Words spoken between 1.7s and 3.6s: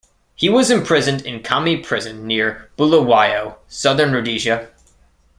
Prison near Bulawayo,